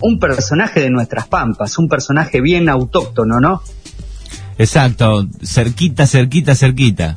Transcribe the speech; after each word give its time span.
un 0.00 0.18
personaje 0.18 0.80
de 0.80 0.90
nuestras 0.90 1.26
pampas, 1.26 1.78
un 1.78 1.88
personaje 1.88 2.40
bien 2.40 2.68
autóctono, 2.68 3.40
¿no? 3.40 3.62
Exacto, 4.58 5.26
cerquita, 5.42 6.06
cerquita, 6.06 6.54
cerquita. 6.54 7.14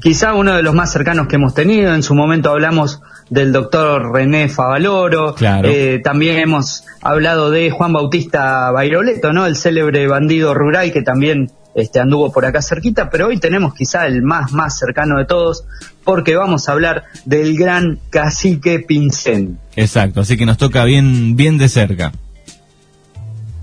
Quizá 0.00 0.34
uno 0.34 0.54
de 0.54 0.62
los 0.62 0.74
más 0.74 0.92
cercanos 0.92 1.26
que 1.28 1.36
hemos 1.36 1.54
tenido, 1.54 1.94
en 1.94 2.02
su 2.02 2.14
momento 2.14 2.50
hablamos 2.50 3.00
del 3.30 3.52
doctor 3.52 4.12
René 4.12 4.48
Favaloro, 4.48 5.34
Claro. 5.34 5.68
eh, 5.68 6.00
también 6.02 6.38
hemos 6.38 6.84
hablado 7.02 7.50
de 7.50 7.70
Juan 7.70 7.92
Bautista 7.92 8.70
Bairoleto, 8.70 9.32
¿no? 9.32 9.46
El 9.46 9.56
célebre 9.56 10.06
bandido 10.06 10.52
rural 10.54 10.92
que 10.92 11.02
también 11.02 11.50
este, 11.74 12.00
anduvo 12.00 12.32
por 12.32 12.44
acá 12.44 12.62
cerquita, 12.62 13.10
pero 13.10 13.28
hoy 13.28 13.38
tenemos 13.38 13.74
quizá 13.74 14.06
el 14.06 14.22
más, 14.22 14.52
más 14.52 14.78
cercano 14.78 15.18
de 15.18 15.24
todos, 15.24 15.64
porque 16.04 16.36
vamos 16.36 16.68
a 16.68 16.72
hablar 16.72 17.04
del 17.24 17.56
gran 17.56 17.98
cacique 18.10 18.80
Pincén. 18.80 19.58
Exacto, 19.76 20.20
así 20.20 20.36
que 20.36 20.46
nos 20.46 20.58
toca 20.58 20.84
bien, 20.84 21.36
bien 21.36 21.58
de 21.58 21.68
cerca. 21.68 22.12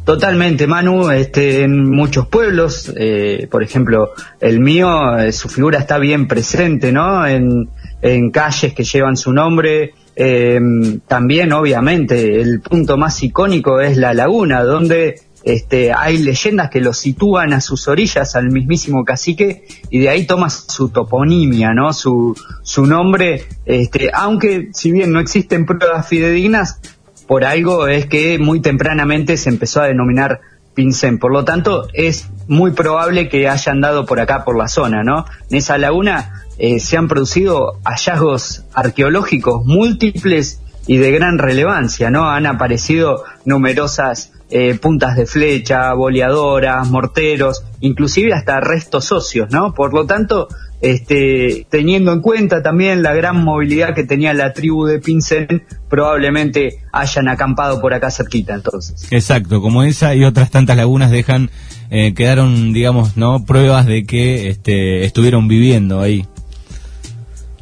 Totalmente, 0.04 0.66
Manu, 0.66 1.12
este, 1.12 1.62
en 1.62 1.90
muchos 1.90 2.28
pueblos, 2.28 2.92
eh, 2.98 3.48
por 3.52 3.62
ejemplo, 3.62 4.10
el 4.40 4.60
mío, 4.60 5.18
eh, 5.18 5.32
su 5.32 5.48
figura 5.48 5.78
está 5.78 6.00
bien 6.00 6.28
presente, 6.28 6.92
¿no? 6.92 7.26
En, 7.28 7.70
en 8.02 8.32
calles 8.32 8.74
que 8.74 8.84
llevan 8.84 9.16
su 9.16 9.32
nombre. 9.32 9.94
eh, 10.16 10.60
también, 11.08 11.54
obviamente, 11.54 12.42
el 12.42 12.62
punto 12.62 12.98
más 12.98 13.22
icónico 13.24 13.80
es 13.80 13.96
la 13.96 14.14
laguna, 14.14 14.64
donde 14.64 15.22
este, 15.44 15.92
hay 15.94 16.20
leyendas 16.20 16.70
que 16.70 16.82
lo 16.82 16.94
sitúan 16.94 17.54
a 17.54 17.62
sus 17.62 17.88
orillas 17.88 18.36
al 18.36 18.52
mismísimo 18.52 19.04
cacique 19.04 19.66
y 19.90 20.00
de 20.00 20.10
ahí 20.10 20.26
toma 20.26 20.50
su 20.50 20.90
toponimia, 20.90 21.74
¿no? 21.74 21.94
Su, 21.94 22.36
su 22.62 22.86
nombre, 22.86 23.46
este, 23.66 24.12
aunque 24.14 24.70
si 24.74 24.92
bien 24.92 25.12
no 25.12 25.20
existen 25.20 25.66
pruebas 25.66 26.08
fidedignas, 26.08 26.80
por 27.28 27.46
algo 27.46 27.88
es 27.88 28.08
que 28.08 28.38
muy 28.40 28.60
tempranamente 28.60 29.38
se 29.38 29.50
empezó 29.50 29.82
a 29.82 29.88
denominar 29.88 30.42
Pincén. 30.74 31.20
Por 31.20 31.32
lo 31.32 31.44
tanto, 31.44 31.88
es 31.94 32.30
muy 32.48 32.72
probable 32.72 33.30
que 33.30 33.50
haya 33.50 33.72
andado 33.72 34.06
por 34.06 34.20
acá, 34.20 34.46
por 34.46 34.58
la 34.58 34.68
zona, 34.68 35.04
¿no? 35.04 35.26
En 35.50 35.58
esa 35.58 35.78
laguna 35.78 36.44
eh, 36.58 36.80
se 36.80 36.98
han 36.98 37.08
producido 37.08 37.80
hallazgos 37.84 38.66
arqueológicos 38.74 39.66
múltiples 39.66 40.62
y 40.88 40.98
de 40.98 41.12
gran 41.12 41.38
relevancia, 41.38 42.10
¿no? 42.10 42.30
Han 42.30 42.46
aparecido 42.46 43.24
numerosas 43.46 44.32
eh, 44.52 44.78
puntas 44.80 45.16
de 45.16 45.26
flecha, 45.26 45.94
boleadoras, 45.94 46.90
morteros, 46.90 47.64
inclusive 47.80 48.34
hasta 48.34 48.60
restos 48.60 49.12
óseos, 49.12 49.50
¿no? 49.50 49.74
Por 49.74 49.94
lo 49.94 50.06
tanto, 50.06 50.50
este, 50.82 51.66
teniendo 51.70 52.12
en 52.12 52.22
cuenta 52.22 52.62
también 52.62 53.04
la 53.04 53.14
gran 53.14 53.44
movilidad 53.44 53.94
que 53.94 54.04
tenía 54.04 54.34
la 54.34 54.52
tribu 54.52 54.86
de 54.86 55.00
Pincén, 55.00 55.64
probablemente 55.90 56.80
hayan 56.92 57.28
acampado 57.28 57.80
por 57.80 57.94
acá 57.94 58.12
cerquita 58.12 58.54
entonces. 58.54 59.08
Exacto, 59.12 59.62
como 59.62 59.84
esa 59.84 60.16
y 60.16 60.24
otras 60.24 60.52
tantas 60.52 60.76
lagunas 60.76 61.12
dejan, 61.12 61.50
eh, 61.90 62.14
quedaron, 62.14 62.74
digamos, 62.74 63.16
no 63.16 63.46
pruebas 63.46 63.86
de 63.86 64.06
que 64.06 64.50
este, 64.50 65.06
estuvieron 65.06 65.48
viviendo 65.48 66.02
ahí. 66.02 66.26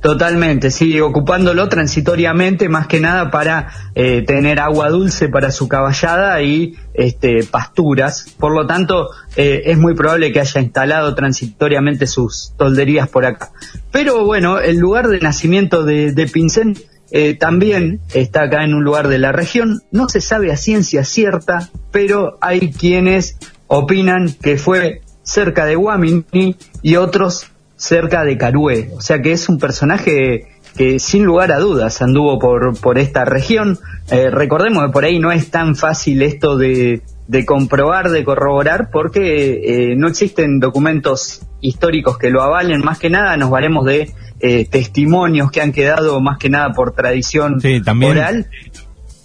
Totalmente, 0.01 0.71
sí, 0.71 0.99
ocupándolo 1.01 1.67
transitoriamente 1.67 2.69
más 2.69 2.87
que 2.87 3.01
nada 3.01 3.29
para 3.29 3.67
eh, 3.95 4.23
tener 4.25 4.59
agua 4.59 4.89
dulce 4.89 5.27
para 5.27 5.51
su 5.51 5.67
caballada 5.67 6.41
y 6.41 6.75
este, 6.93 7.43
pasturas. 7.43 8.33
Por 8.39 8.53
lo 8.53 8.65
tanto, 8.65 9.09
eh, 9.35 9.63
es 9.65 9.77
muy 9.77 9.95
probable 9.95 10.31
que 10.31 10.39
haya 10.39 10.61
instalado 10.61 11.15
transitoriamente 11.15 12.07
sus 12.07 12.53
tolderías 12.57 13.09
por 13.09 13.25
acá. 13.25 13.51
Pero 13.91 14.25
bueno, 14.25 14.59
el 14.59 14.77
lugar 14.77 15.09
de 15.09 15.19
nacimiento 15.19 15.83
de, 15.83 16.13
de 16.13 16.27
Pincén 16.27 16.75
eh, 17.11 17.33
también 17.33 17.99
está 18.13 18.43
acá 18.43 18.63
en 18.63 18.73
un 18.73 18.83
lugar 18.83 19.09
de 19.09 19.17
la 19.17 19.33
región. 19.33 19.81
No 19.91 20.07
se 20.07 20.21
sabe 20.21 20.51
a 20.51 20.57
ciencia 20.57 21.03
cierta, 21.03 21.69
pero 21.91 22.37
hay 22.39 22.71
quienes 22.71 23.37
opinan 23.67 24.33
que 24.41 24.57
fue 24.57 25.01
cerca 25.23 25.65
de 25.65 25.75
Guamini 25.75 26.55
y 26.81 26.95
otros 26.95 27.47
cerca 27.79 28.23
de 28.23 28.37
Carué. 28.37 28.91
O 28.95 29.01
sea 29.01 29.21
que 29.21 29.31
es 29.31 29.49
un 29.49 29.57
personaje 29.57 30.45
que 30.77 30.99
sin 30.99 31.23
lugar 31.25 31.51
a 31.51 31.57
dudas 31.59 32.01
anduvo 32.03 32.37
por, 32.37 32.79
por 32.79 32.99
esta 32.99 33.25
región. 33.25 33.79
Eh, 34.11 34.29
recordemos 34.29 34.85
que 34.85 34.91
por 34.91 35.03
ahí 35.05 35.17
no 35.19 35.31
es 35.31 35.49
tan 35.49 35.75
fácil 35.75 36.21
esto 36.21 36.57
de, 36.57 37.01
de 37.27 37.45
comprobar, 37.45 38.09
de 38.11 38.23
corroborar, 38.23 38.89
porque 38.91 39.61
eh, 39.91 39.95
no 39.95 40.07
existen 40.07 40.59
documentos 40.59 41.41
históricos 41.61 42.17
que 42.17 42.29
lo 42.29 42.41
avalen. 42.43 42.81
Más 42.81 42.99
que 42.99 43.09
nada 43.09 43.35
nos 43.37 43.49
valemos 43.49 43.85
de 43.85 44.11
eh, 44.41 44.65
testimonios 44.69 45.49
que 45.51 45.61
han 45.61 45.71
quedado 45.71 46.21
más 46.21 46.37
que 46.37 46.49
nada 46.49 46.71
por 46.73 46.93
tradición 46.93 47.59
Sí, 47.61 47.81
también- 47.81 48.11
oral. 48.11 48.47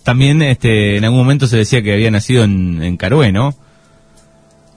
También 0.05 0.43
este, 0.43 0.99
en 0.99 1.05
algún 1.05 1.21
momento 1.21 1.47
se 1.47 1.57
decía 1.57 1.83
que 1.83 1.93
había 1.95 2.11
nacido 2.11 2.45
en, 2.45 2.83
en 2.83 2.97
Carué, 2.99 3.33
¿no? 3.33 3.55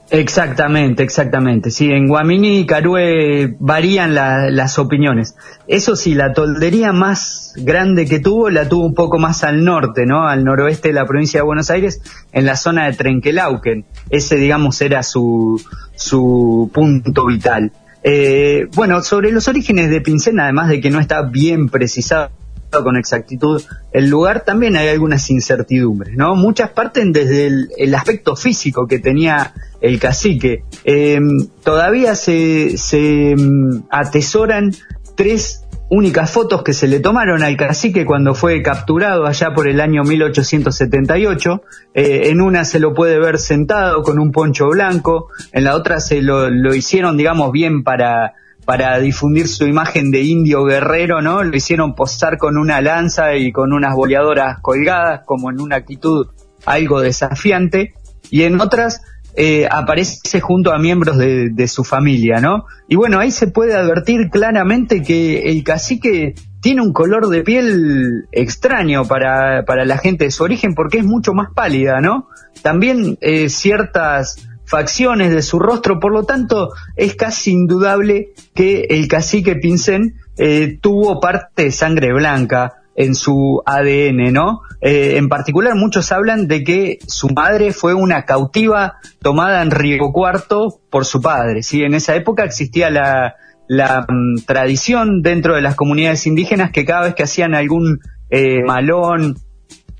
Exactamente, 0.09 1.03
exactamente. 1.03 1.69
Sí, 1.69 1.91
en 1.91 2.07
Guamini 2.07 2.59
y 2.59 2.65
Carué 2.65 3.55
varían 3.59 4.15
la- 4.15 4.49
las 4.49 4.79
opiniones. 4.79 5.35
Eso 5.67 5.95
sí, 5.97 6.15
la 6.15 6.31
toldería 6.31 6.93
más 6.93 7.53
grande 7.57 8.05
que 8.05 8.19
tuvo 8.19 8.49
la 8.49 8.69
tuvo 8.69 8.85
un 8.85 8.93
poco 8.93 9.17
más 9.19 9.43
al 9.43 9.65
norte, 9.65 10.05
¿no? 10.05 10.25
Al 10.27 10.45
noroeste 10.45 10.89
de 10.89 10.93
la 10.93 11.05
provincia 11.05 11.41
de 11.41 11.45
Buenos 11.45 11.69
Aires, 11.69 12.01
en 12.31 12.45
la 12.45 12.55
zona 12.55 12.85
de 12.85 12.93
Trenquelauquen. 12.93 13.85
Ese, 14.09 14.37
digamos, 14.37 14.81
era 14.81 15.03
su, 15.03 15.61
su 15.95 16.71
punto 16.73 17.25
vital. 17.25 17.71
Eh, 18.03 18.67
bueno, 18.75 19.01
sobre 19.01 19.31
los 19.31 19.47
orígenes 19.49 19.89
de 19.89 19.99
Pincén, 19.99 20.39
además 20.39 20.69
de 20.69 20.79
que 20.79 20.89
no 20.89 20.99
está 21.01 21.23
bien 21.23 21.67
precisado 21.67 22.29
con 22.71 22.97
exactitud 22.97 23.61
el 23.91 24.09
lugar, 24.09 24.43
también 24.45 24.75
hay 24.75 24.89
algunas 24.89 25.29
incertidumbres, 25.29 26.15
¿no? 26.15 26.35
Muchas 26.35 26.71
parten 26.71 27.11
desde 27.11 27.47
el, 27.47 27.95
aspecto 27.95 28.35
físico 28.35 28.87
que 28.87 28.99
tenía 28.99 29.53
el 29.81 29.99
cacique. 29.99 30.63
Eh, 30.83 31.19
todavía 31.63 32.15
se, 32.15 32.77
se 32.77 33.35
mm, 33.35 33.85
atesoran 33.89 34.73
tres 35.15 35.63
únicas 35.89 36.29
fotos 36.29 36.63
que 36.63 36.73
se 36.73 36.87
le 36.87 36.99
tomaron 36.99 37.43
al 37.43 37.55
cacique 37.55 38.05
cuando 38.05 38.35
fue 38.35 38.61
capturado 38.61 39.25
allá 39.25 39.53
por 39.53 39.67
el 39.67 39.79
año 39.79 40.03
1878. 40.03 41.61
Eh, 41.93 42.29
en 42.29 42.41
una 42.41 42.65
se 42.65 42.79
lo 42.79 42.93
puede 42.93 43.19
ver 43.19 43.39
sentado 43.39 44.03
con 44.03 44.19
un 44.19 44.31
poncho 44.31 44.67
blanco, 44.67 45.29
en 45.51 45.63
la 45.63 45.75
otra 45.75 45.99
se 45.99 46.21
lo, 46.21 46.49
lo 46.49 46.75
hicieron, 46.75 47.17
digamos, 47.17 47.51
bien 47.51 47.83
para 47.83 48.33
para 48.67 48.99
difundir 48.99 49.47
su 49.47 49.65
imagen 49.65 50.11
de 50.11 50.23
indio 50.23 50.65
guerrero, 50.65 51.21
¿no? 51.21 51.41
Lo 51.41 51.55
hicieron 51.55 51.95
posar 51.95 52.37
con 52.37 52.57
una 52.57 52.81
lanza 52.81 53.33
y 53.37 53.53
con 53.53 53.71
unas 53.71 53.95
boleadoras 53.95 54.59
colgadas, 54.61 55.21
como 55.25 55.49
en 55.49 55.61
una 55.61 55.77
actitud 55.77 56.27
algo 56.65 56.99
desafiante, 56.99 57.93
y 58.29 58.43
en 58.43 58.59
otras 58.59 59.01
eh, 59.37 59.69
aparece 59.71 60.41
junto 60.41 60.73
a 60.73 60.79
miembros 60.79 61.17
de, 61.17 61.67
su 61.69 61.85
familia, 61.85 62.41
¿no? 62.41 62.65
Y 62.89 62.97
bueno, 62.97 63.19
ahí 63.19 63.31
se 63.31 63.47
puede 63.47 63.73
advertir 63.73 64.29
claramente 64.29 65.01
que 65.01 65.49
el 65.49 65.63
cacique 65.63 66.35
tiene 66.59 66.81
un 66.81 66.91
color 66.91 67.29
de 67.29 67.43
piel 67.43 68.25
extraño 68.33 69.05
para, 69.05 69.63
para 69.63 69.85
la 69.85 69.97
gente 69.97 70.25
de 70.25 70.31
su 70.31 70.43
origen 70.43 70.75
porque 70.75 70.97
es 70.97 71.05
mucho 71.05 71.31
más 71.31 71.47
pálida, 71.55 72.01
¿no? 72.01 72.27
También 72.63 73.17
eh, 73.21 73.47
ciertas 73.47 74.46
facciones 74.67 75.31
de 75.31 75.41
su 75.41 75.59
rostro, 75.59 75.99
por 75.99 76.11
lo 76.11 76.23
tanto 76.23 76.69
es 76.95 77.15
casi 77.15 77.51
indudable 77.51 78.33
que 78.53 78.87
el 78.89 79.07
cacique 79.07 79.55
Pincén 79.55 80.15
eh, 80.37 80.77
tuvo 80.79 81.19
parte 81.19 81.63
de 81.63 81.71
sangre 81.71 82.13
blanca 82.13 82.73
en 82.95 83.15
su 83.15 83.61
ADN, 83.65 84.33
¿no? 84.33 84.61
Eh, 84.81 85.17
en 85.17 85.29
particular 85.29 85.75
muchos 85.75 86.11
hablan 86.11 86.47
de 86.47 86.63
que 86.63 86.99
su 87.07 87.29
madre 87.29 87.71
fue 87.71 87.93
una 87.93 88.25
cautiva 88.25 88.95
tomada 89.21 89.61
en 89.61 89.71
Río 89.71 90.11
Cuarto 90.11 90.79
por 90.89 91.05
su 91.05 91.21
padre, 91.21 91.63
¿sí? 91.63 91.83
En 91.83 91.93
esa 91.93 92.15
época 92.15 92.43
existía 92.43 92.89
la, 92.89 93.35
la 93.67 94.05
mm, 94.07 94.45
tradición 94.45 95.21
dentro 95.21 95.55
de 95.55 95.61
las 95.61 95.75
comunidades 95.75 96.27
indígenas 96.27 96.71
que 96.71 96.85
cada 96.85 97.03
vez 97.03 97.15
que 97.15 97.23
hacían 97.23 97.53
algún 97.53 97.99
eh, 98.29 98.63
malón 98.65 99.37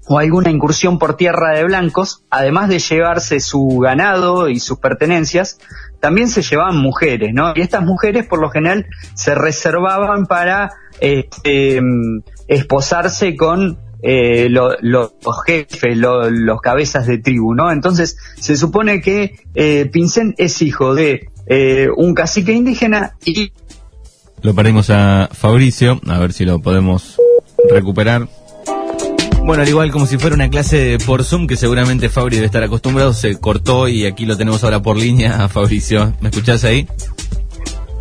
o 0.08 0.20
alguna 0.20 0.50
incursión 0.50 1.00
por 1.00 1.16
tierra 1.18 1.56
de 1.56 1.64
blancos, 1.66 2.24
además 2.30 2.70
de 2.70 2.80
llevarse 2.80 3.40
su 3.40 3.80
ganado 3.80 4.48
y 4.50 4.60
sus 4.60 4.80
pertenencias, 4.80 5.60
también 6.00 6.30
se 6.30 6.42
llevaban 6.44 6.78
mujeres, 6.78 7.32
¿no? 7.34 7.54
Y 7.56 7.62
estas 7.62 7.84
mujeres 7.84 8.26
por 8.26 8.40
lo 8.40 8.50
general 8.50 8.86
se 9.16 9.36
reservaban 9.36 10.26
para 10.28 10.72
mm, 11.02 12.20
esposarse 12.48 13.36
con 13.36 13.80
eh, 14.04 14.48
lo- 14.50 14.76
lo- 14.82 15.14
los 15.26 15.44
jefes, 15.46 15.98
lo- 15.98 16.30
los 16.30 16.62
cabezas 16.62 17.08
de 17.08 17.18
tribu, 17.18 17.54
¿no? 17.56 17.72
Entonces 17.72 18.16
se 18.40 18.56
supone 18.56 19.02
que 19.02 19.40
eh, 19.56 19.90
Pincén 19.92 20.36
es 20.38 20.62
hijo 20.62 20.94
de 20.94 21.30
eh, 21.48 21.88
un 21.96 22.14
cacique 22.14 22.52
indígena 22.52 23.16
y 23.26 23.52
Lo 24.44 24.54
perdimos 24.54 24.90
a 24.92 25.30
Fabricio, 25.32 26.00
a 26.08 26.20
ver 26.20 26.32
si 26.32 26.46
lo 26.46 26.60
podemos 26.62 27.18
recuperar. 27.72 28.28
Bueno, 29.48 29.64
al 29.64 29.70
igual 29.70 29.92
como 29.92 30.06
si 30.06 30.18
fuera 30.18 30.36
una 30.36 30.50
clase 30.50 30.98
por 31.06 31.24
Zoom, 31.24 31.48
que 31.48 31.56
seguramente 31.56 32.10
Fabri 32.10 32.36
debe 32.36 32.48
estar 32.48 32.62
acostumbrado, 32.64 33.14
se 33.14 33.40
cortó 33.40 33.88
y 33.88 34.06
aquí 34.06 34.26
lo 34.26 34.36
tenemos 34.38 34.62
ahora 34.64 34.82
por 34.82 34.98
línea 34.98 35.48
Fabricio. 35.48 36.14
¿Me 36.20 36.30
escuchás 36.30 36.66
ahí? 36.66 36.86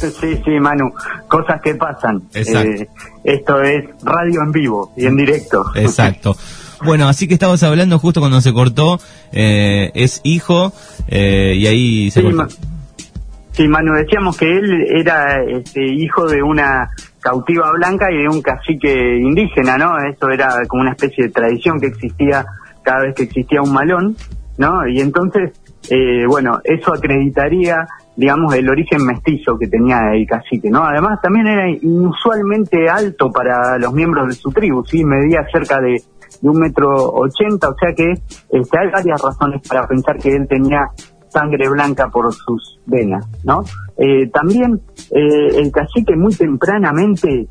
Sí, 0.00 0.10
sí, 0.44 0.50
Manu, 0.60 0.92
cosas 1.28 1.60
que 1.62 1.74
pasan. 1.76 2.24
Exacto. 2.34 2.82
Eh, 2.82 2.88
esto 3.24 3.62
es 3.62 3.84
radio 4.02 4.42
en 4.42 4.50
vivo 4.52 4.92
y 4.96 5.06
en 5.06 5.16
directo. 5.16 5.64
Exacto. 5.76 6.36
Bueno, 6.84 7.08
así 7.08 7.26
que 7.28 7.34
estabas 7.34 7.62
hablando 7.62 7.98
justo 8.00 8.20
cuando 8.20 8.40
se 8.40 8.52
cortó, 8.52 9.00
eh, 9.32 9.92
es 9.94 10.20
hijo, 10.24 10.72
eh, 11.08 11.54
y 11.56 11.66
ahí 11.68 12.10
se 12.10 12.20
Sí, 12.20 12.24
cortó. 12.26 12.36
Ma- 12.42 12.48
sí, 13.52 13.68
Manu, 13.68 13.94
decíamos 13.94 14.36
que 14.36 14.46
él 14.46 14.84
era 14.96 15.42
este, 15.44 15.80
hijo 15.94 16.26
de 16.26 16.42
una 16.42 16.90
cautiva 17.26 17.72
blanca 17.72 18.06
y 18.12 18.22
de 18.22 18.28
un 18.28 18.40
cacique 18.40 19.18
indígena, 19.18 19.76
¿no? 19.76 19.98
Eso 19.98 20.30
era 20.30 20.48
como 20.68 20.82
una 20.82 20.92
especie 20.92 21.24
de 21.24 21.30
tradición 21.32 21.80
que 21.80 21.88
existía 21.88 22.46
cada 22.82 23.02
vez 23.02 23.16
que 23.16 23.24
existía 23.24 23.60
un 23.62 23.72
malón, 23.72 24.14
¿no? 24.58 24.86
Y 24.86 25.00
entonces, 25.00 25.50
eh, 25.90 26.24
bueno, 26.28 26.60
eso 26.62 26.94
acreditaría, 26.94 27.84
digamos, 28.16 28.54
el 28.54 28.68
origen 28.68 29.04
mestizo 29.04 29.58
que 29.58 29.66
tenía 29.66 29.98
el 30.14 30.24
cacique, 30.24 30.70
¿no? 30.70 30.84
Además, 30.84 31.18
también 31.20 31.48
era 31.48 31.68
inusualmente 31.68 32.88
alto 32.88 33.32
para 33.32 33.76
los 33.76 33.92
miembros 33.92 34.28
de 34.28 34.34
su 34.34 34.50
tribu, 34.52 34.84
¿sí? 34.84 35.04
Medía 35.04 35.44
cerca 35.52 35.80
de, 35.80 36.00
de 36.40 36.48
un 36.48 36.60
metro 36.60 36.94
ochenta, 36.94 37.70
o 37.70 37.74
sea 37.74 37.92
que 37.92 38.12
este, 38.12 38.78
hay 38.78 38.90
varias 38.92 39.20
razones 39.20 39.66
para 39.68 39.88
pensar 39.88 40.16
que 40.18 40.28
él 40.28 40.46
tenía 40.48 40.86
sangre 41.36 41.68
blanca 41.68 42.08
por 42.08 42.32
sus 42.32 42.78
venas, 42.86 43.26
¿no? 43.44 43.62
Eh, 43.98 44.28
también 44.28 44.80
eh, 45.10 45.48
el 45.58 45.70
cacique 45.70 46.16
muy 46.16 46.34
tempranamente 46.34 47.46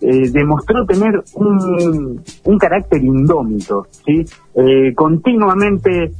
eh, 0.00 0.30
demostró 0.30 0.84
tener 0.84 1.22
un, 1.34 2.58
carácter 2.58 3.02
indómito, 3.02 3.86
¿sí? 4.04 4.24
Continuamente 4.94 6.12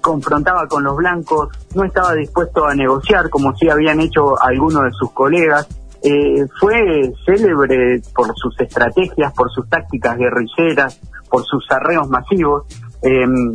confrontaba 0.00 0.66
con 0.66 0.82
los 0.82 0.96
blancos, 0.96 1.48
no 1.74 1.84
estaba 1.84 2.14
dispuesto 2.14 2.66
a 2.66 2.74
negociar 2.74 3.30
como 3.30 3.54
sí 3.56 3.68
habían 3.68 4.00
hecho 4.00 4.40
algunos 4.42 4.84
de 4.84 4.90
sus 4.92 5.12
colegas, 5.12 5.68
fue 6.58 7.12
célebre 7.24 8.00
por 8.14 8.34
sus 8.34 8.58
estrategias, 8.60 9.32
por 9.34 9.50
sus 9.50 9.68
tácticas 9.68 10.18
guerrilleras, 10.18 11.00
por 11.30 11.44
sus 11.44 11.64
arreos 11.70 12.08
masivos. 12.08 12.64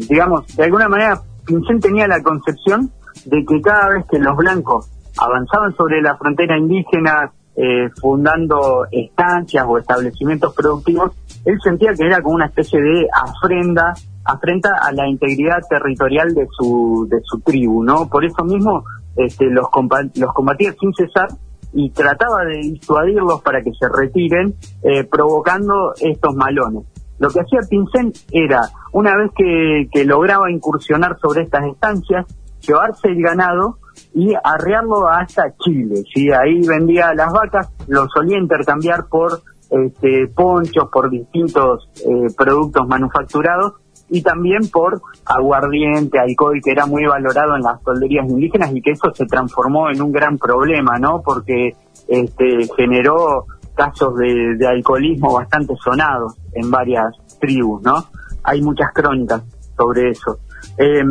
Digamos, 0.10 0.56
de 0.56 0.64
alguna 0.64 0.88
manera, 0.88 1.22
Pincén 1.48 1.80
tenía 1.80 2.08
la 2.08 2.22
concepción 2.22 2.92
de 3.26 3.44
que 3.46 3.62
cada 3.62 3.90
vez 3.90 4.06
que 4.12 4.20
los 4.20 4.36
blancos 4.36 4.92
avanzaban 5.18 5.74
sobre 5.76 6.02
la 6.02 6.18
frontera 6.18 6.58
indígena, 6.58 7.32
eh, 7.56 7.90
fundando 8.00 8.86
estancias 8.92 9.66
o 9.68 9.78
establecimientos 9.80 10.54
productivos, 10.54 11.14
él 11.46 11.58
sentía 11.64 11.94
que 11.94 12.06
era 12.06 12.22
como 12.22 12.36
una 12.36 12.48
especie 12.48 12.80
de 12.80 13.08
afrenda, 13.12 13.94
afrenta 14.26 14.70
a 14.82 14.92
la 14.92 15.08
integridad 15.08 15.62
territorial 15.68 16.36
de 16.36 16.48
su, 16.52 17.08
de 17.10 17.20
su 17.24 17.40
tribu, 17.40 17.84
¿no? 17.84 18.08
Por 18.10 18.26
eso 18.26 18.44
mismo, 18.44 18.84
este, 19.16 19.46
los, 19.46 19.68
los 20.16 20.34
combatía 20.34 20.74
sin 20.80 20.94
cesar 20.94 21.30
y 21.74 21.90
trataba 21.92 22.44
de 22.44 22.58
disuadirlos 22.58 23.42
para 23.42 23.62
que 23.62 23.72
se 23.74 23.88
retiren, 23.90 24.54
eh, 24.84 25.04
provocando 25.06 25.94
estos 26.00 26.36
malones. 26.36 26.84
Lo 27.20 27.30
que 27.30 27.42
hacía 27.42 27.60
Pincén 27.70 28.14
era, 28.32 28.62
una 28.92 29.16
vez 29.16 29.32
que, 29.36 29.90
que 29.92 30.06
lograba 30.06 30.52
incursionar 30.52 31.18
sobre 31.20 31.44
estas 31.44 31.66
estancias, 31.66 32.26
llevarse 32.62 33.08
el 33.10 33.22
ganado 33.22 33.78
y 34.14 34.34
arrearlo 34.44 35.08
hasta 35.08 35.56
Chile. 35.58 36.04
¿sí? 36.14 36.30
Ahí 36.32 36.62
vendía 36.68 37.14
las 37.14 37.32
vacas, 37.32 37.70
lo 37.88 38.08
solía 38.10 38.38
intercambiar 38.38 39.08
por 39.08 39.42
este, 39.70 40.28
ponchos, 40.28 40.90
por 40.92 41.10
distintos 41.10 41.90
eh, 41.96 42.28
productos 42.38 42.88
manufacturados 42.88 43.74
y 44.10 44.22
también 44.22 44.70
por 44.72 45.02
aguardiente, 45.26 46.20
alcohol, 46.20 46.60
que 46.64 46.72
era 46.72 46.86
muy 46.86 47.06
valorado 47.06 47.56
en 47.56 47.64
las 47.64 47.82
tolderías 47.84 48.30
indígenas 48.30 48.74
y 48.74 48.82
que 48.82 48.92
eso 48.92 49.12
se 49.14 49.26
transformó 49.26 49.90
en 49.90 50.02
un 50.02 50.12
gran 50.12 50.38
problema, 50.38 50.98
¿no? 50.98 51.22
Porque 51.22 51.76
este, 52.08 52.68
generó 52.78 53.46
casos 53.78 54.18
de, 54.18 54.56
de 54.58 54.68
alcoholismo 54.68 55.34
bastante 55.34 55.74
sonados 55.78 56.36
en 56.54 56.70
varias 56.70 57.14
tribus, 57.40 57.82
¿no? 57.84 58.04
Hay 58.44 58.62
muchas 58.62 58.92
crónicas 58.94 59.44
sobre 59.78 60.10
eso. 60.10 60.40
Eh, 60.78 61.04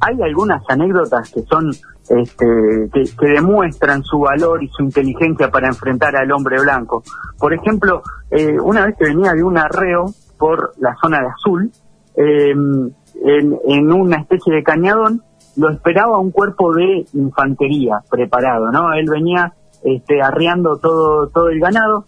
hay 0.00 0.22
algunas 0.22 0.62
anécdotas 0.68 1.30
que 1.32 1.42
son 1.42 1.70
este, 2.08 2.90
que, 2.92 3.26
demuestran 3.26 4.02
su 4.02 4.18
valor 4.20 4.62
y 4.62 4.68
su 4.68 4.82
inteligencia 4.82 5.50
para 5.50 5.68
enfrentar 5.68 6.16
al 6.16 6.30
hombre 6.32 6.60
blanco. 6.60 7.02
Por 7.38 7.54
ejemplo, 7.54 8.02
eh, 8.30 8.58
una 8.60 8.86
vez 8.86 8.96
que 8.98 9.06
venía 9.06 9.32
de 9.32 9.42
un 9.42 9.58
arreo 9.58 10.06
por 10.38 10.72
la 10.78 10.94
zona 11.00 11.20
de 11.20 11.26
Azul, 11.28 11.70
eh, 12.16 12.54
en 13.22 13.92
una 13.92 14.16
especie 14.16 14.54
de 14.54 14.62
cañadón, 14.62 15.22
lo 15.56 15.70
esperaba 15.70 16.18
un 16.18 16.30
cuerpo 16.30 16.72
de 16.74 17.04
infantería 17.12 18.00
preparado, 18.10 18.70
¿no? 18.72 18.94
Él 18.94 19.06
venía 19.10 19.52
este, 19.84 20.22
arreando 20.22 20.78
todo, 20.78 21.28
todo 21.28 21.48
el 21.48 21.60
ganado, 21.60 22.04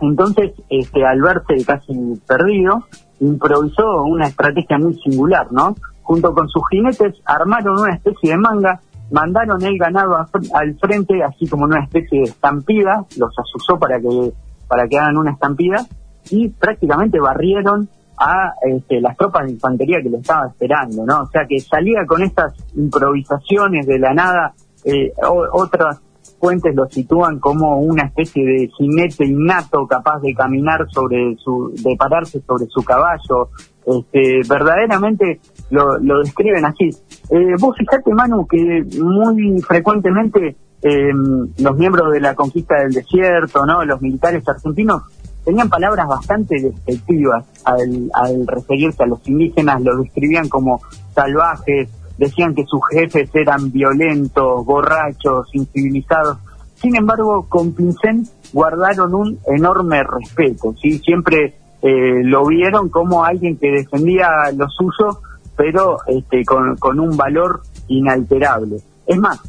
entonces, 0.00 0.52
este, 0.70 1.04
al 1.04 1.20
verse 1.20 1.64
casi 1.66 1.92
perdido, 2.26 2.84
improvisó 3.20 4.02
una 4.04 4.26
estrategia 4.28 4.78
muy 4.78 4.94
singular, 4.94 5.46
¿no? 5.52 5.74
Junto 6.02 6.32
con 6.32 6.48
sus 6.48 6.62
jinetes 6.70 7.20
armaron 7.26 7.78
una 7.78 7.94
especie 7.94 8.30
de 8.30 8.38
manga, 8.38 8.80
mandaron 9.10 9.62
el 9.62 9.76
ganado 9.76 10.16
al 10.54 10.74
frente, 10.78 11.22
así 11.22 11.46
como 11.48 11.64
una 11.64 11.84
especie 11.84 12.20
de 12.20 12.24
estampida, 12.24 13.04
los 13.18 13.30
asusó 13.38 13.78
para 13.78 14.00
que, 14.00 14.32
para 14.68 14.88
que 14.88 14.98
hagan 14.98 15.18
una 15.18 15.32
estampida, 15.32 15.84
y 16.30 16.48
prácticamente 16.48 17.20
barrieron 17.20 17.88
a 18.18 18.52
este, 18.62 19.00
las 19.00 19.16
tropas 19.16 19.46
de 19.46 19.52
infantería 19.52 20.00
que 20.02 20.10
lo 20.10 20.18
estaban 20.18 20.48
esperando, 20.50 21.04
¿no? 21.04 21.22
O 21.22 21.26
sea 21.26 21.42
que 21.46 21.58
salía 21.60 22.04
con 22.06 22.22
estas 22.22 22.54
improvisaciones 22.76 23.86
de 23.86 23.98
la 23.98 24.14
nada, 24.14 24.52
eh, 24.84 25.12
o- 25.28 25.46
otras 25.52 26.00
fuentes 26.40 26.74
lo 26.74 26.88
sitúan 26.88 27.38
como 27.38 27.80
una 27.80 28.04
especie 28.04 28.44
de 28.44 28.70
jinete 28.76 29.26
innato 29.26 29.86
capaz 29.86 30.20
de 30.20 30.34
caminar 30.34 30.86
sobre 30.90 31.36
su, 31.36 31.72
de 31.84 31.94
pararse 31.96 32.40
sobre 32.40 32.66
su 32.66 32.82
caballo, 32.82 33.50
este, 33.86 34.40
verdaderamente 34.48 35.40
lo, 35.70 35.98
lo 35.98 36.20
describen 36.20 36.64
así. 36.64 36.90
Eh, 37.30 37.54
vos 37.60 37.76
fijate, 37.76 38.12
Manu, 38.12 38.46
que 38.46 38.84
muy 39.00 39.60
frecuentemente 39.60 40.56
eh, 40.82 41.12
los 41.58 41.76
miembros 41.76 42.10
de 42.12 42.20
la 42.20 42.34
conquista 42.34 42.76
del 42.76 42.92
desierto, 42.92 43.66
¿no? 43.66 43.84
Los 43.84 44.00
militares 44.00 44.48
argentinos 44.48 45.02
tenían 45.44 45.68
palabras 45.68 46.06
bastante 46.08 46.60
despectivas 46.60 47.44
al, 47.64 48.10
referirse 48.46 49.02
a 49.02 49.06
los 49.06 49.26
indígenas, 49.28 49.80
los 49.82 50.02
describían 50.02 50.48
como 50.48 50.80
salvajes, 51.14 51.88
decían 52.20 52.54
que 52.54 52.66
sus 52.66 52.82
jefes 52.90 53.30
eran 53.34 53.72
violentos, 53.72 54.64
borrachos, 54.66 55.48
incivilizados. 55.54 56.36
Sin 56.74 56.94
embargo, 56.94 57.46
con 57.48 57.72
Pincén 57.72 58.28
guardaron 58.52 59.14
un 59.14 59.38
enorme 59.46 60.02
respeto, 60.02 60.74
¿sí? 60.80 60.98
Siempre 60.98 61.54
eh, 61.80 62.22
lo 62.22 62.46
vieron 62.46 62.90
como 62.90 63.24
alguien 63.24 63.56
que 63.56 63.70
defendía 63.70 64.28
lo 64.54 64.68
suyo, 64.68 65.20
pero 65.56 65.96
este, 66.06 66.44
con, 66.44 66.76
con 66.76 67.00
un 67.00 67.16
valor 67.16 67.62
inalterable. 67.88 68.76
Es 69.06 69.18
más, 69.18 69.40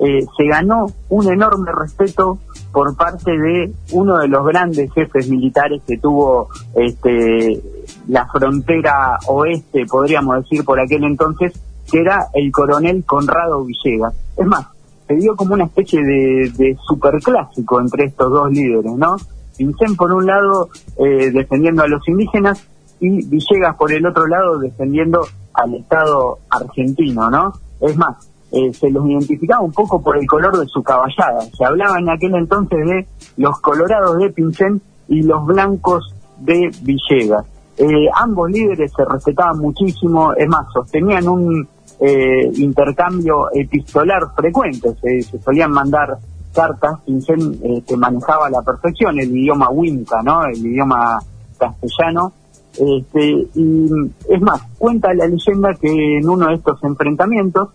eh, 0.00 0.24
se 0.36 0.44
ganó 0.46 0.86
un 1.08 1.32
enorme 1.32 1.72
respeto 1.72 2.38
por 2.70 2.96
parte 2.96 3.32
de 3.32 3.72
uno 3.90 4.18
de 4.18 4.28
los 4.28 4.46
grandes 4.46 4.92
jefes 4.92 5.28
militares 5.28 5.82
que 5.84 5.98
tuvo 5.98 6.48
este, 6.76 7.60
la 8.06 8.24
frontera 8.26 9.18
oeste, 9.26 9.84
podríamos 9.86 10.42
decir, 10.42 10.64
por 10.64 10.78
aquel 10.78 11.02
entonces, 11.02 11.52
que 11.90 12.00
era 12.00 12.26
el 12.34 12.50
coronel 12.52 13.04
Conrado 13.04 13.64
Villegas. 13.64 14.14
Es 14.36 14.46
más, 14.46 14.66
se 15.06 15.14
dio 15.16 15.34
como 15.34 15.54
una 15.54 15.64
especie 15.64 16.00
de, 16.02 16.52
de 16.56 16.76
superclásico 16.86 17.80
entre 17.80 18.04
estos 18.04 18.30
dos 18.30 18.50
líderes, 18.50 18.92
¿no? 18.92 19.16
Pincén 19.56 19.96
por 19.96 20.12
un 20.12 20.26
lado 20.26 20.70
eh, 20.98 21.30
defendiendo 21.30 21.82
a 21.82 21.88
los 21.88 22.06
indígenas 22.08 22.66
y 23.00 23.26
Villegas 23.26 23.76
por 23.76 23.92
el 23.92 24.06
otro 24.06 24.26
lado 24.26 24.58
defendiendo 24.58 25.26
al 25.52 25.74
Estado 25.74 26.38
argentino, 26.48 27.28
¿no? 27.30 27.52
Es 27.80 27.96
más, 27.96 28.30
eh, 28.52 28.72
se 28.72 28.90
los 28.90 29.06
identificaba 29.06 29.60
un 29.60 29.72
poco 29.72 30.02
por 30.02 30.16
el 30.16 30.26
color 30.26 30.58
de 30.58 30.66
su 30.66 30.82
caballada. 30.82 31.40
Se 31.56 31.64
hablaba 31.64 31.98
en 31.98 32.08
aquel 32.08 32.34
entonces 32.34 32.78
de 32.86 33.06
los 33.36 33.60
colorados 33.60 34.18
de 34.18 34.30
Pincén 34.30 34.80
y 35.08 35.22
los 35.22 35.44
blancos 35.44 36.14
de 36.38 36.70
Villegas. 36.82 37.44
Eh, 37.76 38.08
ambos 38.14 38.50
líderes 38.50 38.92
se 38.94 39.04
respetaban 39.04 39.58
muchísimo, 39.58 40.34
es 40.34 40.48
más, 40.48 40.66
sostenían 40.72 41.26
un 41.28 41.68
eh, 42.00 42.50
intercambio 42.56 43.50
epistolar 43.52 44.34
frecuente, 44.34 44.94
se, 45.00 45.38
solían 45.38 45.70
mandar 45.70 46.16
cartas, 46.54 46.98
Pincén 47.04 47.58
eh, 47.62 47.96
manejaba 47.96 48.46
a 48.46 48.50
la 48.50 48.62
perfección 48.62 49.18
el 49.18 49.36
idioma 49.36 49.68
winca, 49.70 50.22
¿no? 50.22 50.44
El 50.46 50.64
idioma 50.64 51.18
castellano. 51.58 52.32
Este, 52.72 53.48
y 53.54 53.90
es 54.28 54.40
más, 54.40 54.62
cuenta 54.78 55.12
la 55.12 55.26
leyenda 55.26 55.74
que 55.74 56.18
en 56.18 56.28
uno 56.28 56.48
de 56.48 56.54
estos 56.54 56.82
enfrentamientos 56.84 57.68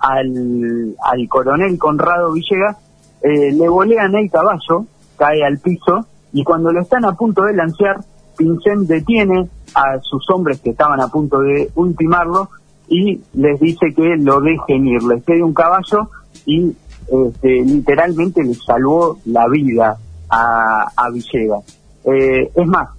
al, 0.00 0.94
coronel 1.28 1.78
Conrado 1.78 2.32
Villegas 2.32 2.76
eh, 3.22 3.52
le 3.52 3.68
volean 3.68 4.14
el 4.14 4.30
caballo, 4.30 4.86
cae 5.16 5.44
al 5.44 5.58
piso 5.58 6.06
y 6.32 6.42
cuando 6.44 6.72
lo 6.72 6.80
están 6.80 7.04
a 7.04 7.12
punto 7.12 7.44
de 7.44 7.54
lancear, 7.54 8.00
Pincén 8.36 8.86
detiene 8.86 9.48
a 9.74 9.98
sus 10.00 10.28
hombres 10.30 10.60
que 10.60 10.70
estaban 10.70 11.00
a 11.00 11.08
punto 11.08 11.40
de 11.40 11.70
ultimarlo 11.74 12.48
y 12.90 13.20
les 13.34 13.58
dice 13.58 13.94
que 13.96 14.16
lo 14.18 14.40
dejen 14.40 14.86
ir, 14.86 15.02
les 15.04 15.24
cede 15.24 15.42
un 15.42 15.54
caballo 15.54 16.10
y 16.44 16.76
este, 17.10 17.62
literalmente 17.64 18.44
le 18.44 18.54
salvó 18.54 19.16
la 19.24 19.48
vida 19.48 19.96
a, 20.28 20.90
a 20.94 21.10
Villegas. 21.10 21.64
Eh, 22.04 22.50
es 22.54 22.66
más, 22.66 22.90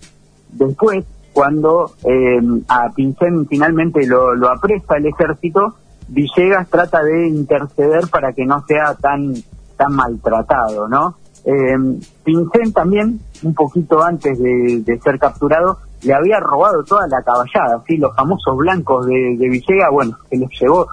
después 0.54 1.06
cuando 1.34 1.92
eh, 2.04 2.40
a 2.68 2.90
Pincén 2.96 3.48
finalmente 3.48 4.06
lo, 4.08 4.34
lo 4.34 4.50
apresa 4.50 4.98
el 4.98 5.06
ejército, 5.06 5.76
Villegas 6.08 6.68
trata 6.70 7.04
de 7.04 7.28
interceder 7.28 8.08
para 8.10 8.34
que 8.34 8.46
no 8.46 8.64
sea 8.68 8.96
tan, 8.96 9.34
tan 9.78 9.94
maltratado, 9.94 10.88
¿no? 10.88 11.16
Eh, 11.46 12.00
Pincén 12.24 12.74
también, 12.74 13.20
un 13.44 13.54
poquito 13.54 14.04
antes 14.04 14.38
de, 14.38 15.00
ser 15.04 15.18
capturado, 15.20 15.80
le 16.04 16.14
había 16.14 16.40
robado 16.40 16.84
toda 16.84 17.08
la 17.08 17.22
caballada, 17.22 17.84
¿sí? 17.88 17.98
los 17.98 18.16
famosos 18.16 18.58
blancos 18.58 19.06
de, 19.06 19.36
de 19.38 19.50
Villegas, 19.50 19.90
bueno, 19.92 20.18
se 20.30 20.38
los 20.38 20.50
llevó 20.60 20.88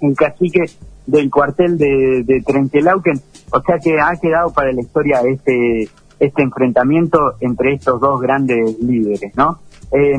un 0.00 0.14
cacique 0.14 0.64
del 1.06 1.30
cuartel 1.30 1.78
de, 1.78 2.22
de 2.24 2.42
Trentelauquen, 2.42 3.20
o 3.50 3.60
sea 3.62 3.78
que 3.78 3.98
ha 4.00 4.14
quedado 4.20 4.52
para 4.52 4.72
la 4.72 4.80
historia 4.80 5.20
este, 5.26 5.88
este 6.18 6.42
enfrentamiento 6.42 7.18
entre 7.40 7.74
estos 7.74 8.00
dos 8.00 8.20
grandes 8.20 8.78
líderes, 8.80 9.34
¿no? 9.36 9.58
Eh, 9.90 10.18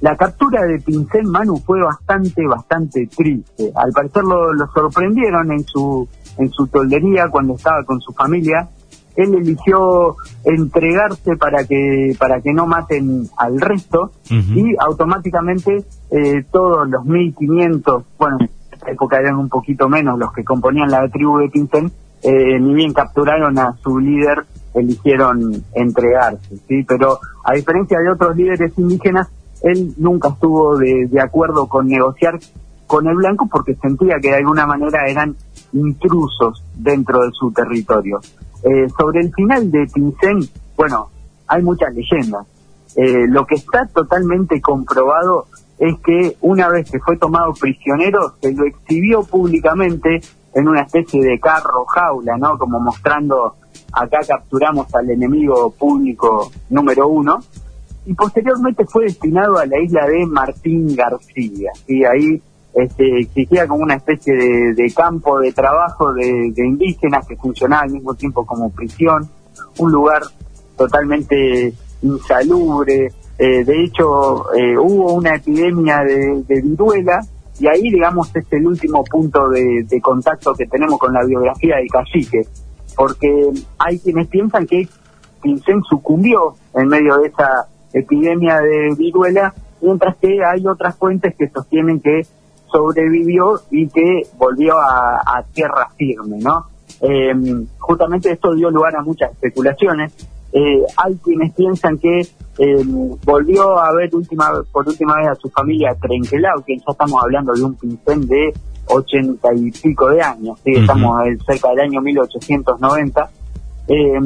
la 0.00 0.16
captura 0.16 0.62
de 0.62 0.78
Pincel 0.78 1.26
Manu 1.26 1.56
fue 1.58 1.82
bastante, 1.82 2.46
bastante 2.46 3.08
triste. 3.08 3.72
Al 3.74 3.90
parecer 3.92 4.22
lo, 4.22 4.52
lo, 4.52 4.66
sorprendieron 4.72 5.50
en 5.50 5.64
su, 5.64 6.08
en 6.36 6.50
su 6.50 6.68
toldería 6.68 7.28
cuando 7.28 7.54
estaba 7.54 7.82
con 7.84 8.00
su 8.00 8.12
familia. 8.12 8.68
Él 9.18 9.34
eligió 9.34 10.16
entregarse 10.44 11.36
para 11.36 11.64
que, 11.64 12.14
para 12.16 12.40
que 12.40 12.52
no 12.52 12.66
maten 12.68 13.28
al 13.36 13.60
resto 13.60 14.12
y 14.30 14.76
automáticamente 14.78 15.84
eh, 16.12 16.44
todos 16.52 16.88
los 16.88 17.04
1500, 17.04 18.04
bueno, 18.16 18.38
en 18.40 18.48
época 18.86 19.18
eran 19.18 19.34
un 19.34 19.48
poquito 19.48 19.88
menos 19.88 20.20
los 20.20 20.32
que 20.32 20.44
componían 20.44 20.88
la 20.92 21.08
tribu 21.08 21.38
de 21.38 21.48
Pincel, 21.48 21.90
eh, 22.22 22.60
ni 22.60 22.74
bien 22.74 22.92
capturaron 22.92 23.58
a 23.58 23.76
su 23.82 23.98
líder, 23.98 24.44
eligieron 24.72 25.64
entregarse, 25.74 26.56
¿sí? 26.68 26.84
Pero 26.86 27.18
a 27.42 27.54
diferencia 27.54 27.98
de 27.98 28.10
otros 28.10 28.36
líderes 28.36 28.72
indígenas, 28.78 29.28
él 29.62 29.94
nunca 29.96 30.28
estuvo 30.28 30.76
de, 30.78 31.08
acuerdo 31.20 31.66
con 31.66 31.88
negociar 31.88 32.38
con 32.86 33.08
el 33.08 33.16
blanco 33.16 33.48
porque 33.50 33.74
sentía 33.74 34.20
que 34.20 34.28
de 34.28 34.36
alguna 34.36 34.64
manera 34.64 35.08
eran 35.08 35.34
intrusos 35.72 36.62
dentro 36.76 37.20
de 37.22 37.30
su 37.32 37.50
territorio. 37.50 38.20
Eh, 38.64 38.88
sobre 38.98 39.20
el 39.20 39.32
final 39.32 39.70
de 39.70 39.86
Pincén, 39.92 40.40
bueno, 40.76 41.10
hay 41.46 41.62
muchas 41.62 41.94
leyendas. 41.94 42.46
Eh, 42.96 43.26
lo 43.28 43.46
que 43.46 43.56
está 43.56 43.86
totalmente 43.86 44.60
comprobado 44.60 45.46
es 45.78 45.96
que 46.00 46.36
una 46.40 46.68
vez 46.68 46.90
que 46.90 46.98
fue 46.98 47.16
tomado 47.16 47.52
prisionero, 47.52 48.34
se 48.40 48.52
lo 48.52 48.64
exhibió 48.64 49.22
públicamente 49.22 50.20
en 50.54 50.68
una 50.68 50.82
especie 50.82 51.22
de 51.22 51.38
carro 51.38 51.84
jaula, 51.86 52.36
¿no? 52.36 52.58
Como 52.58 52.80
mostrando, 52.80 53.54
acá 53.92 54.18
capturamos 54.26 54.92
al 54.94 55.10
enemigo 55.10 55.70
público 55.70 56.50
número 56.70 57.08
uno 57.08 57.38
y 58.06 58.14
posteriormente 58.14 58.84
fue 58.86 59.04
destinado 59.04 59.58
a 59.58 59.66
la 59.66 59.78
isla 59.80 60.06
de 60.06 60.26
Martín 60.26 60.96
García. 60.96 61.70
Y 61.86 62.04
ahí 62.04 62.42
este, 62.74 63.20
existía 63.20 63.66
como 63.66 63.82
una 63.82 63.94
especie 63.94 64.74
de, 64.74 64.92
campo 64.94 65.40
de 65.40 65.52
trabajo 65.52 66.12
de, 66.12 66.52
indígenas 66.56 67.26
que 67.26 67.36
funcionaba 67.36 67.82
al 67.82 67.90
mismo 67.90 68.14
tiempo 68.14 68.44
como 68.44 68.70
prisión, 68.70 69.28
un 69.78 69.90
lugar 69.90 70.22
totalmente 70.76 71.72
insalubre. 72.02 73.08
Eh, 73.38 73.64
de 73.64 73.84
hecho, 73.84 74.52
eh, 74.54 74.76
hubo 74.78 75.14
una 75.14 75.36
epidemia 75.36 75.98
de, 76.00 76.44
viruela 76.62 77.20
y 77.58 77.66
ahí, 77.66 77.82
digamos, 77.90 78.34
es 78.36 78.44
el 78.50 78.66
último 78.66 79.02
punto 79.04 79.48
de, 79.48 80.00
contacto 80.00 80.54
que 80.54 80.66
tenemos 80.66 80.98
con 80.98 81.12
la 81.12 81.24
biografía 81.24 81.76
del 81.76 81.88
cacique, 81.88 82.42
porque 82.96 83.50
hay 83.78 83.98
quienes 83.98 84.28
piensan 84.28 84.66
que 84.66 84.88
Pincén 85.42 85.82
sucumbió 85.88 86.54
en 86.74 86.88
medio 86.88 87.16
de 87.18 87.28
esa 87.28 87.66
epidemia 87.92 88.60
de 88.60 88.94
viruela, 88.96 89.54
mientras 89.80 90.16
que 90.16 90.44
hay 90.44 90.66
otras 90.66 90.96
fuentes 90.96 91.34
que 91.36 91.48
sostienen 91.48 92.00
que 92.00 92.26
sobrevivió 92.70 93.60
y 93.70 93.88
que 93.88 94.22
volvió 94.36 94.74
a, 94.78 95.44
tierra 95.52 95.90
firme, 95.96 96.38
¿no? 96.38 96.66
Em, 97.00 97.66
justamente 97.78 98.32
esto 98.32 98.54
dio 98.54 98.70
lugar 98.70 98.96
a 98.96 99.02
muchas 99.02 99.32
especulaciones. 99.32 100.12
Eh, 100.52 100.82
hay 100.96 101.14
quienes 101.16 101.52
piensan 101.54 101.98
que 101.98 102.26
em, 102.58 103.16
volvió 103.24 103.78
a 103.78 103.92
ver 103.94 104.14
última, 104.14 104.50
por 104.72 104.88
última 104.88 105.16
vez 105.18 105.28
a 105.28 105.34
su 105.34 105.48
familia 105.50 105.94
Trenquelau, 106.00 106.62
que 106.64 106.76
ya 106.76 106.84
estamos 106.88 107.22
hablando 107.22 107.52
de 107.52 107.62
un 107.62 107.74
pincel 107.74 108.26
de 108.26 108.52
ochenta 108.86 109.52
y 109.54 109.70
pico 109.70 110.08
de 110.08 110.22
años, 110.22 110.58
¿sí? 110.64 110.72
estamos 110.74 111.20
cerca 111.46 111.70
del 111.70 111.80
año 111.80 112.00
1890. 112.00 113.30
Eh, 113.88 114.20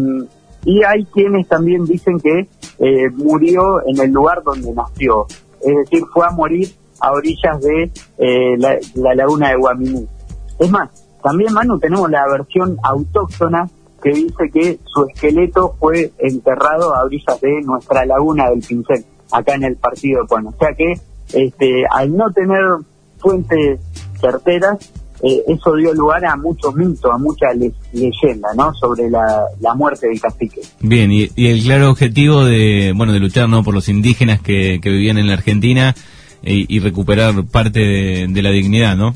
y 0.65 0.83
hay 0.85 1.05
quienes 1.07 1.49
también 1.49 1.85
dicen 1.85 2.19
que 2.21 2.49
eh, 2.79 3.11
murió 3.11 3.87
en 3.87 4.01
el 4.01 4.11
lugar 4.11 4.43
donde 4.45 4.73
nació, 4.73 5.27
es 5.61 5.77
decir, 5.77 6.05
fue 6.13 6.27
a 6.27 6.31
morir 6.31 6.69
a 7.03 7.13
orillas 7.13 7.61
de 7.61 7.91
eh, 8.19 8.57
la, 8.59 9.15
laguna 9.15 9.51
de 9.51 9.57
Guaminí. 9.57 10.07
Es 10.59 10.71
más, 10.71 10.89
también 11.23 11.53
Manu 11.53 11.79
tenemos 11.79 12.09
la 12.09 12.25
versión 12.31 12.77
autóctona 12.83 13.69
que 14.03 14.11
dice 14.11 14.51
que 14.53 14.79
su 14.85 15.05
esqueleto 15.07 15.75
fue 15.79 16.13
enterrado 16.19 16.95
a 16.95 17.05
orillas 17.05 17.41
de 17.41 17.61
nuestra 17.63 18.07
laguna 18.07 18.49
del 18.51 18.61
Pincel, 18.61 19.05
acá 19.33 19.55
en 19.55 19.65
el 19.65 19.77
partido 19.77 20.23
de 20.23 20.29
Pueblo. 20.29 20.51
O 20.51 20.59
sea 20.59 20.75
que 20.75 20.95
este, 21.33 21.85
al 21.91 22.17
no 22.17 22.31
tener 22.31 22.63
fuentes 23.19 23.81
certeras, 24.21 24.93
eh, 25.23 25.43
eso 25.49 25.75
dio 25.77 25.95
lugar 25.95 26.25
a 26.25 26.37
muchos 26.37 26.75
mitos, 26.75 27.11
a 27.13 27.19
mucha 27.19 27.47
leyenda, 27.93 28.49
¿no? 28.57 28.75
Sobre 28.75 29.09
la, 29.09 29.75
muerte 29.77 30.09
del 30.09 30.21
cacique. 30.21 30.61
Bien, 30.81 31.11
y, 31.13 31.31
el 31.37 31.63
claro 31.63 31.91
objetivo 31.91 32.45
de, 32.45 32.93
bueno, 32.95 33.13
de 33.13 33.21
luchar, 33.21 33.49
¿no? 33.49 33.63
Por 33.63 33.75
los 33.75 33.89
indígenas 33.89 34.41
que, 34.41 34.81
vivían 34.83 35.19
en 35.19 35.29
la 35.29 35.35
Argentina 35.35 35.95
y, 36.43 36.79
recuperar 36.81 37.45
parte 37.45 37.81
de, 37.81 38.43
la 38.43 38.51
dignidad, 38.51 38.97
¿no? 38.97 39.15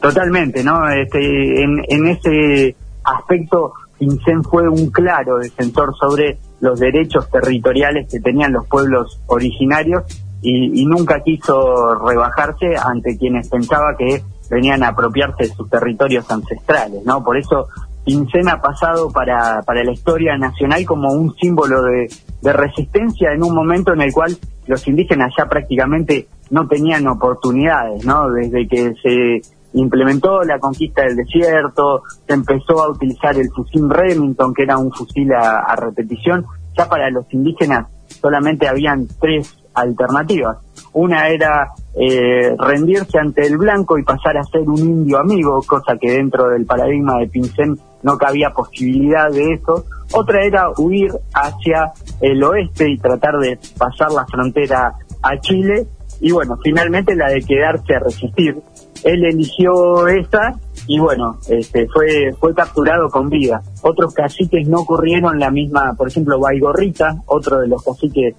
Totalmente, 0.00 0.64
¿no? 0.64 0.88
Este, 0.88 1.62
en, 1.62 1.82
en 1.88 2.06
ese 2.06 2.74
aspecto, 3.04 3.74
Pincén 3.98 4.42
fue 4.42 4.68
un 4.68 4.90
claro 4.90 5.38
defensor 5.38 5.94
sobre 5.96 6.38
los 6.60 6.80
derechos 6.80 7.30
territoriales 7.30 8.08
que 8.10 8.20
tenían 8.20 8.52
los 8.52 8.66
pueblos 8.66 9.20
originarios 9.26 10.04
y, 10.42 10.80
y, 10.80 10.86
nunca 10.86 11.22
quiso 11.22 11.94
rebajarse 11.94 12.74
ante 12.82 13.16
quienes 13.18 13.48
pensaba 13.48 13.94
que 13.98 14.22
venían 14.50 14.82
a 14.82 14.88
apropiarse 14.88 15.44
de 15.44 15.54
sus 15.54 15.68
territorios 15.68 16.28
ancestrales, 16.30 17.04
¿no? 17.04 17.22
Por 17.22 17.36
eso 17.36 17.68
Pincén 18.04 18.48
ha 18.48 18.60
pasado 18.60 19.10
para, 19.10 19.62
para 19.62 19.84
la 19.84 19.92
historia 19.92 20.36
nacional 20.36 20.84
como 20.84 21.12
un 21.12 21.34
símbolo 21.36 21.82
de, 21.82 22.08
resistencia 22.42 23.32
en 23.32 23.42
un 23.42 23.54
momento 23.54 23.92
en 23.92 24.00
el 24.00 24.12
cual 24.12 24.36
los 24.70 24.86
indígenas 24.86 25.32
ya 25.36 25.46
prácticamente 25.46 26.28
no 26.50 26.66
tenían 26.66 27.06
oportunidades, 27.08 28.04
¿no? 28.04 28.30
Desde 28.30 28.66
que 28.66 28.94
se 29.02 29.42
implementó 29.74 30.42
la 30.42 30.58
conquista 30.58 31.02
del 31.02 31.16
desierto, 31.16 32.02
se 32.26 32.34
empezó 32.34 32.82
a 32.82 32.90
utilizar 32.90 33.36
el 33.36 33.50
fusil 33.50 33.90
Remington, 33.90 34.54
que 34.54 34.62
era 34.62 34.78
un 34.78 34.90
fusil 34.92 35.32
a 35.32 35.76
repetición, 35.76 36.46
ya 36.76 36.88
para 36.88 37.10
los 37.10 37.26
indígenas 37.32 37.86
solamente 38.20 38.68
habían 38.68 39.06
tres 39.20 39.56
alternativas. 39.74 40.58
Una 40.92 41.28
era 41.28 41.72
eh, 41.94 42.54
rendirse 42.58 43.18
ante 43.18 43.46
el 43.46 43.56
blanco 43.56 43.98
y 43.98 44.02
pasar 44.02 44.36
a 44.36 44.44
ser 44.44 44.62
un 44.62 44.78
indio 44.78 45.18
amigo, 45.18 45.62
cosa 45.66 45.96
que 46.00 46.12
dentro 46.12 46.48
del 46.48 46.66
paradigma 46.66 47.18
de 47.18 47.28
Pincén 47.28 47.78
no 48.02 48.16
cabía 48.18 48.50
posibilidad 48.50 49.30
de 49.30 49.54
eso. 49.54 49.84
Otra 50.12 50.44
era 50.44 50.70
huir 50.78 51.12
hacia 51.32 51.92
el 52.20 52.42
oeste 52.42 52.90
y 52.90 52.98
tratar 52.98 53.38
de 53.38 53.58
pasar 53.78 54.10
la 54.12 54.26
frontera 54.26 54.94
a 55.22 55.40
Chile. 55.40 55.86
Y 56.20 56.32
bueno, 56.32 56.58
finalmente 56.62 57.14
la 57.14 57.28
de 57.28 57.40
quedarse 57.42 57.94
a 57.94 58.00
resistir. 58.00 58.60
Él 59.04 59.24
eligió 59.24 60.06
esa 60.08 60.58
y 60.86 60.98
bueno, 60.98 61.38
este, 61.48 61.86
fue, 61.88 62.34
fue 62.38 62.54
capturado 62.54 63.08
con 63.08 63.28
vida. 63.28 63.62
Otros 63.82 64.12
caciques 64.12 64.66
no 64.68 64.80
ocurrieron 64.80 65.38
la 65.38 65.50
misma, 65.50 65.94
por 65.96 66.08
ejemplo, 66.08 66.40
Baigorrita, 66.40 67.22
otro 67.26 67.60
de 67.60 67.68
los 67.68 67.82
caciques 67.82 68.34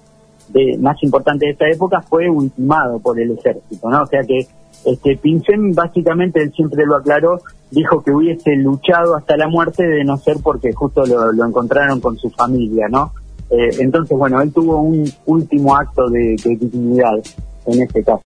más 0.78 1.02
importante 1.02 1.46
de 1.46 1.52
esta 1.52 1.68
época, 1.68 2.00
fue 2.02 2.28
ultimado 2.28 2.98
por 2.98 3.18
el 3.18 3.32
ejército, 3.32 3.88
¿no? 3.88 4.02
O 4.02 4.06
sea 4.06 4.22
que 4.22 4.46
este 4.84 5.16
Pincén 5.16 5.72
básicamente 5.74 6.42
él 6.42 6.52
siempre 6.52 6.84
lo 6.84 6.96
aclaró, 6.96 7.40
dijo 7.70 8.02
que 8.02 8.10
hubiese 8.10 8.56
luchado 8.56 9.16
hasta 9.16 9.36
la 9.36 9.48
muerte 9.48 9.86
de 9.86 10.04
no 10.04 10.16
ser 10.16 10.38
porque 10.42 10.72
justo 10.72 11.04
lo, 11.06 11.46
encontraron 11.46 12.00
con 12.00 12.16
su 12.18 12.30
familia, 12.30 12.88
¿no? 12.88 13.12
Eh, 13.50 13.70
entonces, 13.80 14.16
bueno, 14.16 14.40
él 14.40 14.52
tuvo 14.52 14.80
un 14.80 15.10
último 15.26 15.76
acto 15.76 16.08
de 16.08 16.36
dignidad 16.44 17.18
en 17.66 17.82
este 17.82 18.02
caso. 18.02 18.20